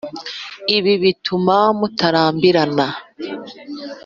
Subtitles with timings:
[0.77, 2.87] ibi bituma mutarambirana.